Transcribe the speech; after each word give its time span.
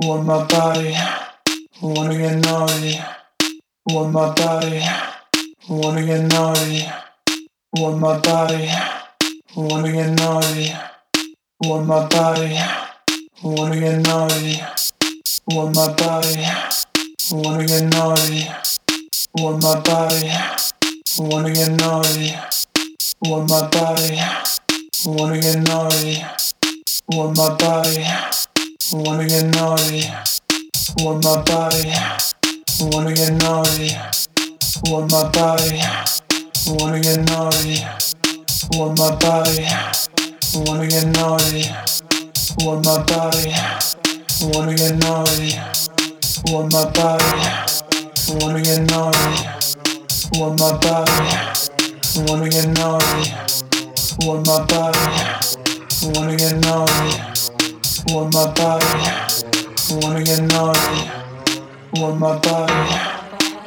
want 0.00 0.26
my 0.26 0.46
body, 0.46 0.94
wanna 1.82 2.16
get 2.16 2.36
naughty, 2.44 3.00
want 3.90 4.12
my 4.12 4.32
body, 4.32 4.80
wanna 5.68 6.06
get 6.06 6.22
naughty, 6.30 6.84
want 7.76 7.98
my 7.98 8.16
body, 8.20 8.68
wanna 9.56 9.90
get 9.90 10.10
naughty, 10.10 10.72
want 11.64 11.86
my 11.88 12.06
body, 12.06 12.56
wanna 13.42 13.80
get 13.80 13.98
naughty, 14.06 14.60
want 15.48 15.74
my 15.74 15.92
body, 15.94 16.46
wanna 17.32 17.66
get 17.66 17.84
naughty, 17.84 18.46
want 19.34 19.62
my 19.64 19.80
body, 19.80 20.30
wanna 21.18 21.52
get 21.52 21.72
naughty, 21.72 22.34
want 23.22 23.50
my 23.50 23.68
body, 23.68 24.16
wanna 25.04 25.40
get 25.40 25.58
naughty, 25.58 26.22
want 27.08 27.36
my 27.36 27.56
body. 27.56 28.47
Wanna 28.90 29.28
get 29.28 29.44
naughty, 29.54 30.04
want 31.04 31.22
my 31.22 31.42
body. 31.42 31.92
Wanna 32.80 33.12
get 33.12 33.34
naughty, 33.34 33.90
want 34.86 35.12
my 35.12 35.28
body. 35.28 35.78
Wanna 36.68 36.98
get 36.98 37.20
naughty, 37.28 37.84
want 38.72 38.98
my 38.98 39.14
body. 39.16 39.66
Wanna 40.54 40.88
get 40.88 41.06
naughty, 41.08 41.68
want 42.64 42.86
my 42.86 43.02
body. 43.04 43.52
Wanna 44.40 44.74
get 44.74 44.96
naughty, 44.96 45.52
want 46.46 46.72
my 46.72 46.90
body. 46.92 47.24
Wanna 48.40 48.62
get 48.62 48.82
naughty, 48.88 49.48
my 50.58 50.78
body. 50.78 51.36
Wanna 52.26 52.48
get 52.48 52.68
naughty, 52.68 53.32
my 54.46 54.64
body. 54.64 54.98
Wanna 56.14 56.36
get 56.36 56.56
naughty. 56.56 57.57
Want 58.10 58.32
my 58.32 58.50
body, 58.54 58.86
wanna 59.90 60.24
get 60.24 60.40
naughty. 60.40 61.10
Want 61.92 62.18
my 62.18 62.38
body, 62.38 62.72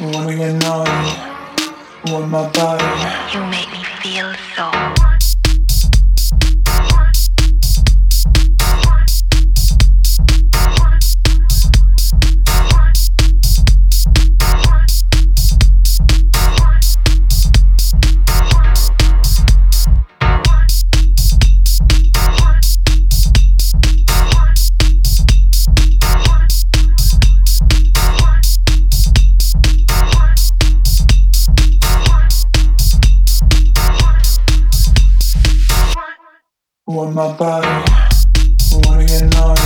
wanna 0.00 0.36
get 0.36 0.54
naughty. 0.54 2.10
Want 2.10 2.30
my 2.30 2.48
body. 2.48 3.34
You 3.34 3.44
make 3.46 3.70
me 3.70 3.84
feel 4.00 4.32
so. 4.56 5.11
Want 36.92 37.14
my 37.14 37.32
body, 37.38 37.66
wanna 38.70 39.06
get 39.06 39.24
naughty. 39.32 39.61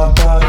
My 0.00 0.12
body, 0.12 0.39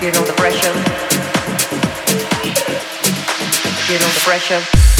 Feel 0.00 0.24
the 0.24 0.32
pressure. 0.36 0.72
Feel 3.86 3.98
the 3.98 4.20
pressure. 4.24 4.97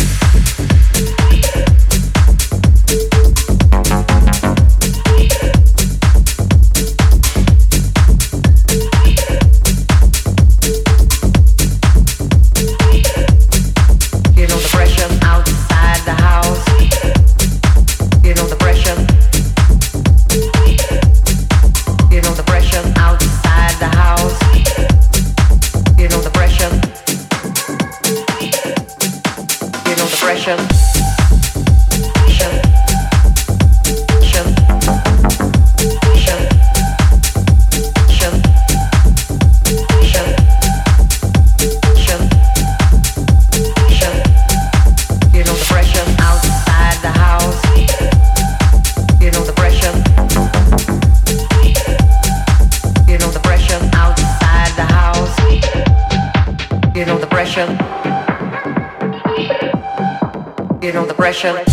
Revelation 61.44 61.67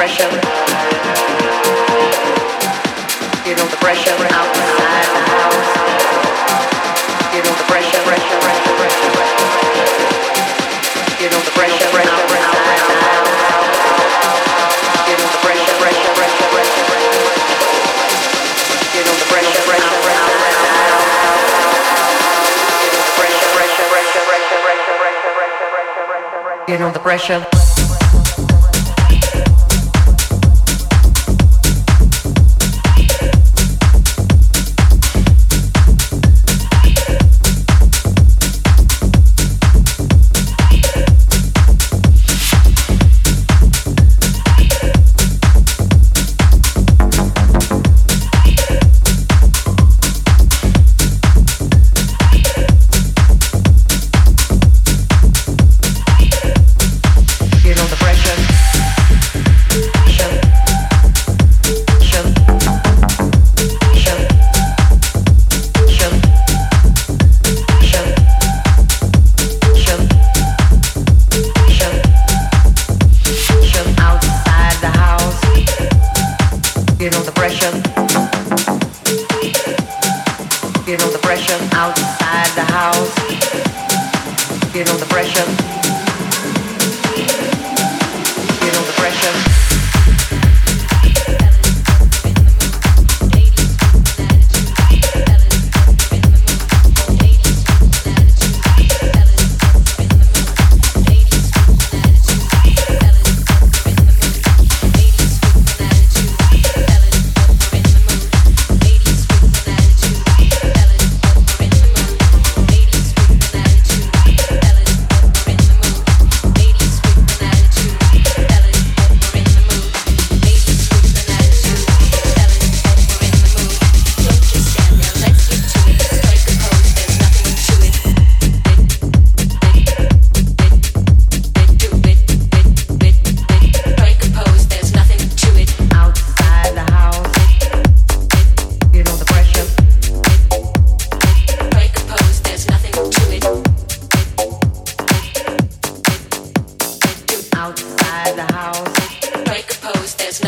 You 0.00 0.06
know 0.06 0.16
the 3.68 3.76
pressure 3.76 4.16
outside 4.16 4.24
the 4.24 4.32
house. 5.28 5.68
The 7.34 7.40
pressure, 7.68 7.98
the 7.98 8.04
pressure, 8.08 8.36
outside 8.40 8.40
the 8.40 8.48
house. 8.64 8.64
The 15.04 15.20
pressure, 15.44 15.66
the 15.66 15.70
pressure, 26.70 26.90
the 26.90 27.00
pressure. 27.00 27.69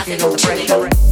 feel 0.04 0.32
the 0.32 0.38
pressure. 0.38 1.11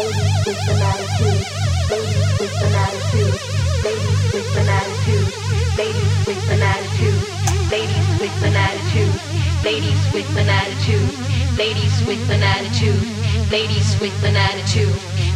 Ladies 0.00 0.46
with 0.46 0.68
an 0.70 0.80
attitude, 0.80 1.44
ladies 1.90 2.40
with 2.40 2.62
an 2.62 2.72
attitude, 2.72 3.36
ladies 3.84 4.32
with 4.32 4.56
an 4.56 4.68
attitude, 4.72 5.28
ladies 5.76 6.26
with 6.26 6.50
an 6.50 6.62
attitude, 6.62 7.20
ladies 7.68 8.16
with 8.18 8.42
an 8.42 8.56
attitude, 8.56 9.14
ladies 9.62 10.14
with 10.14 10.36
an 10.38 10.48
attitude, 10.48 11.12
ladies 11.58 12.00
with 12.06 12.30
an 12.30 12.42
attitude, 12.42 13.04
ladies 13.52 14.00
with 14.00 14.24
an 14.24 14.36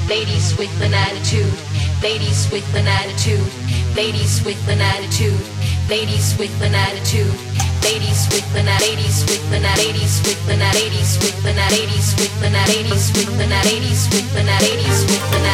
ladies 0.09 0.56
with 0.56 0.83
an 0.83 0.94
ladies 2.02 2.50
with 2.50 2.75
an 2.75 2.88
ladies 3.94 4.42
with 4.44 4.68
an 4.68 4.80
ladies 5.88 6.36
with 6.38 6.54
an 6.62 6.74
attitude. 6.74 7.34
ladies 7.84 8.26
with 8.28 8.56
an 8.56 8.66
ladies 8.80 9.24
with 9.24 9.52
an 9.52 9.62
ladies 9.76 10.22
with 10.24 10.48
an 10.48 10.58
ladies 10.60 11.18
with 11.20 11.44
an 11.46 11.58
attitude. 11.58 11.94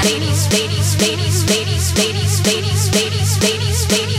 ladies 0.04 0.46
ladies 0.52 0.96
ladies 1.00 1.44
ladies 1.50 1.96
ladies 1.96 2.46
ladies 2.46 2.94
ladies 2.94 3.42
ladies 3.42 3.90
ladies 3.92 4.09